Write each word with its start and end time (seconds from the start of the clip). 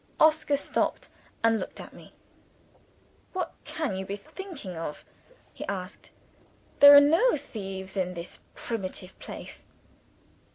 Oscar 0.19 0.57
stopped, 0.57 1.11
and 1.43 1.59
looked 1.59 1.79
at 1.79 1.93
me. 1.93 2.11
"What 3.33 3.53
can 3.65 3.95
you 3.95 4.03
be 4.03 4.15
thinking 4.15 4.75
of!" 4.75 5.05
he 5.53 5.63
asked. 5.67 6.09
"There 6.79 6.95
are 6.95 6.99
no 6.99 7.37
thieves 7.37 7.95
in 7.95 8.15
this 8.15 8.39
primitive 8.55 9.19
place." 9.19 9.63